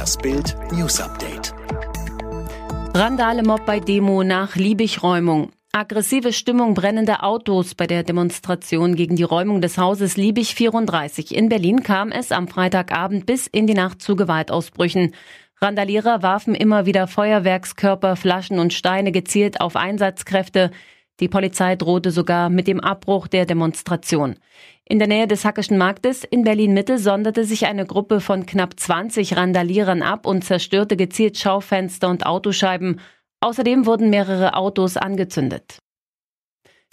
Das 0.00 0.16
Bild 0.16 0.56
News 0.72 0.98
Update. 0.98 1.52
Randale 2.94 3.42
Mob 3.42 3.66
bei 3.66 3.80
Demo 3.80 4.22
nach 4.22 4.56
Liebig-Räumung. 4.56 5.50
Aggressive 5.72 6.32
Stimmung 6.32 6.72
brennende 6.72 7.22
Autos 7.22 7.74
bei 7.74 7.86
der 7.86 8.02
Demonstration 8.02 8.94
gegen 8.94 9.14
die 9.16 9.24
Räumung 9.24 9.60
des 9.60 9.76
Hauses 9.76 10.16
Liebig 10.16 10.54
34 10.54 11.36
in 11.36 11.50
Berlin 11.50 11.82
kam 11.82 12.12
es 12.12 12.32
am 12.32 12.48
Freitagabend 12.48 13.26
bis 13.26 13.46
in 13.46 13.66
die 13.66 13.74
Nacht 13.74 14.00
zu 14.00 14.16
Gewaltausbrüchen. 14.16 15.14
Randalierer 15.60 16.22
warfen 16.22 16.54
immer 16.54 16.86
wieder 16.86 17.06
Feuerwerkskörper, 17.06 18.16
Flaschen 18.16 18.58
und 18.58 18.72
Steine 18.72 19.12
gezielt 19.12 19.60
auf 19.60 19.76
Einsatzkräfte. 19.76 20.70
Die 21.20 21.28
Polizei 21.28 21.76
drohte 21.76 22.10
sogar 22.10 22.48
mit 22.48 22.66
dem 22.66 22.80
Abbruch 22.80 23.28
der 23.28 23.44
Demonstration. 23.44 24.36
In 24.86 24.98
der 24.98 25.06
Nähe 25.06 25.28
des 25.28 25.44
Hackischen 25.44 25.76
Marktes 25.76 26.24
in 26.24 26.44
Berlin-Mitte 26.44 26.98
sonderte 26.98 27.44
sich 27.44 27.66
eine 27.66 27.84
Gruppe 27.86 28.20
von 28.20 28.46
knapp 28.46 28.80
20 28.80 29.36
Randalierern 29.36 30.02
ab 30.02 30.26
und 30.26 30.42
zerstörte 30.42 30.96
gezielt 30.96 31.38
Schaufenster 31.38 32.08
und 32.08 32.24
Autoscheiben. 32.24 33.00
Außerdem 33.40 33.86
wurden 33.86 34.10
mehrere 34.10 34.54
Autos 34.54 34.96
angezündet. 34.96 35.78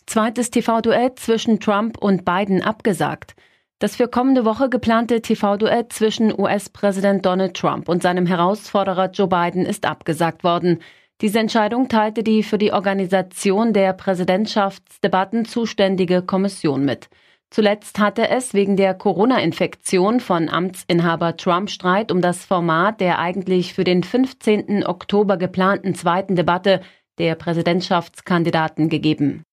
Zweites 0.06 0.52
TV-Duett 0.52 1.20
zwischen 1.20 1.60
Trump 1.60 1.98
und 1.98 2.24
Biden 2.24 2.62
abgesagt. 2.62 3.34
Das 3.80 3.96
für 3.96 4.08
kommende 4.08 4.44
Woche 4.44 4.70
geplante 4.70 5.22
TV-Duett 5.22 5.94
zwischen 5.94 6.38
US-Präsident 6.38 7.26
Donald 7.26 7.56
Trump 7.56 7.88
und 7.88 8.02
seinem 8.02 8.26
Herausforderer 8.26 9.12
Joe 9.12 9.28
Biden 9.28 9.66
ist 9.66 9.86
abgesagt 9.86 10.44
worden. 10.44 10.80
Diese 11.22 11.40
Entscheidung 11.40 11.90
teilte 11.90 12.22
die 12.22 12.44
für 12.44 12.60
die 12.60 12.72
Organisation 12.72 13.74
der 13.74 13.94
Präsidentschaftsdebatten 13.94 15.46
zuständige 15.46 16.22
Kommission 16.22 16.86
mit. 16.86 17.10
Zuletzt 17.50 17.98
hatte 17.98 18.30
es 18.30 18.54
wegen 18.54 18.76
der 18.76 18.94
Corona-Infektion 18.94 20.20
von 20.20 20.48
Amtsinhaber 20.48 21.38
Trump 21.38 21.72
Streit 21.72 22.12
um 22.12 22.22
das 22.22 22.46
Format 22.46 23.00
der 23.02 23.20
eigentlich 23.20 23.74
für 23.74 23.84
den 23.84 24.04
15. 24.04 24.86
Oktober 24.86 25.38
geplanten 25.38 25.96
zweiten 25.96 26.36
Debatte 26.36 26.82
der 27.18 27.34
Präsidentschaftskandidaten 27.36 28.90
gegeben. 28.90 29.44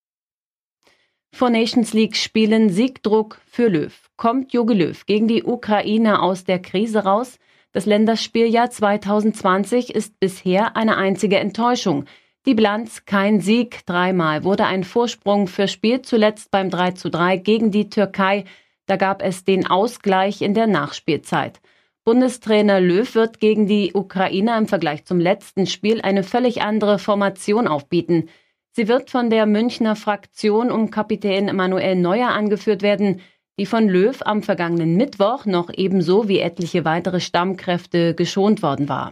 Vor 1.40 1.52
Nations 1.52 1.94
League 1.94 2.18
Spielen 2.18 2.70
Siegdruck 2.70 3.40
für 3.45 3.70
Löw. 3.70 3.94
Kommt 4.18 4.52
Jogi 4.52 4.73
Löw 4.73 5.06
gegen 5.06 5.30
die 5.30 5.45
Ukraine 5.45 6.22
aus 6.22 6.44
der 6.44 6.59
Krise 6.59 7.06
raus? 7.06 7.40
Das 7.72 7.86
Länderspieljahr 7.86 8.70
2020 8.70 9.95
ist 9.95 10.20
bisher 10.20 10.76
eine 10.76 10.98
einzige 10.98 11.40
Enttäuschung. 11.40 12.04
Die 12.45 12.56
Bilanz 12.56 13.06
kein 13.06 13.40
Sieg, 13.40 13.86
dreimal 13.86 14.44
wurde 14.44 14.66
ein 14.66 14.84
Vorsprung 14.84 15.48
verspielt, 15.48 16.06
zuletzt 16.06 16.52
beim 16.52 16.70
3 16.70 16.92
zu 16.92 17.10
3 17.10 17.38
gegen 17.38 17.72
die 17.72 17.90
Türkei. 17.90 18.44
Da 18.86 18.98
gab 18.98 19.23
es 19.23 19.45
den 19.45 19.66
Ausgleich 19.66 20.42
in 20.42 20.54
der 20.54 20.67
Nachspielzeit. 20.67 21.62
Bundestrainer 22.04 22.82
Löw 22.82 23.16
wird 23.16 23.40
gegen 23.40 23.66
die 23.66 23.94
Ukrainer 23.94 24.58
im 24.58 24.67
Vergleich 24.67 25.05
zum 25.05 25.22
letzten 25.22 25.67
Spiel 25.67 26.02
eine 26.02 26.23
völlig 26.23 26.61
andere 26.64 26.99
Formation 26.99 27.70
aufbieten. 27.70 28.28
Sie 28.71 28.87
wird 28.87 29.09
von 29.09 29.30
der 29.30 29.45
Münchner 29.45 29.95
Fraktion 29.95 30.71
um 30.71 30.91
Kapitän 30.91 31.55
Manuel 31.55 31.95
Neuer 31.95 32.30
angeführt 32.30 32.81
werden, 32.81 33.21
die 33.59 33.65
von 33.65 33.89
Löw 33.89 34.21
am 34.21 34.41
vergangenen 34.41 34.95
Mittwoch 34.95 35.45
noch 35.45 35.69
ebenso 35.73 36.30
wie 36.30 36.39
etliche 36.39 36.85
weitere 36.85 37.19
Stammkräfte 37.19 38.15
geschont 38.15 38.61
worden 38.61 38.87
war. 38.87 39.11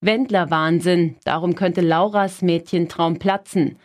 Wendler-Wahnsinn, 0.00 1.16
darum 1.24 1.56
könnte 1.56 1.80
Lauras 1.80 2.42
Mädchentraum 2.42 3.18
platzen. 3.18 3.78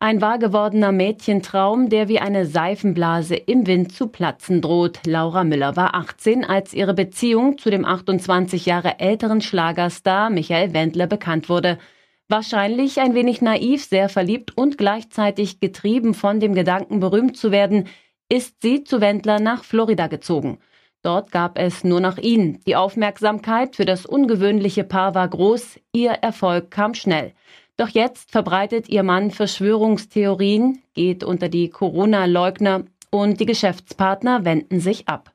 Ein 0.00 0.20
wahr 0.20 0.38
gewordener 0.38 0.90
Mädchentraum, 0.90 1.90
der 1.90 2.08
wie 2.08 2.18
eine 2.18 2.46
Seifenblase 2.46 3.36
im 3.36 3.66
Wind 3.66 3.92
zu 3.92 4.08
platzen 4.08 4.62
droht. 4.62 5.00
Laura 5.06 5.44
Müller 5.44 5.76
war 5.76 5.94
18, 5.94 6.44
als 6.44 6.72
ihre 6.72 6.94
Beziehung 6.94 7.58
zu 7.58 7.70
dem 7.70 7.84
28 7.84 8.66
Jahre 8.66 8.98
älteren 8.98 9.42
Schlagerstar 9.42 10.30
Michael 10.30 10.72
Wendler 10.72 11.06
bekannt 11.06 11.48
wurde. 11.48 11.78
Wahrscheinlich 12.30 13.00
ein 13.00 13.14
wenig 13.14 13.42
naiv, 13.42 13.84
sehr 13.84 14.08
verliebt 14.08 14.56
und 14.56 14.78
gleichzeitig 14.78 15.58
getrieben 15.58 16.14
von 16.14 16.38
dem 16.38 16.54
Gedanken, 16.54 17.00
berühmt 17.00 17.36
zu 17.36 17.50
werden, 17.50 17.88
ist 18.28 18.62
sie 18.62 18.84
zu 18.84 19.00
Wendler 19.00 19.40
nach 19.40 19.64
Florida 19.64 20.06
gezogen. 20.06 20.60
Dort 21.02 21.32
gab 21.32 21.58
es 21.58 21.82
nur 21.82 21.98
noch 21.98 22.18
ihn. 22.18 22.60
Die 22.68 22.76
Aufmerksamkeit 22.76 23.74
für 23.74 23.84
das 23.84 24.06
ungewöhnliche 24.06 24.84
Paar 24.84 25.16
war 25.16 25.26
groß, 25.26 25.80
ihr 25.92 26.12
Erfolg 26.12 26.70
kam 26.70 26.94
schnell. 26.94 27.32
Doch 27.76 27.88
jetzt 27.88 28.30
verbreitet 28.30 28.88
ihr 28.88 29.02
Mann 29.02 29.32
Verschwörungstheorien, 29.32 30.82
geht 30.94 31.24
unter 31.24 31.48
die 31.48 31.68
Corona-Leugner 31.68 32.84
und 33.10 33.40
die 33.40 33.46
Geschäftspartner 33.46 34.44
wenden 34.44 34.78
sich 34.78 35.08
ab. 35.08 35.32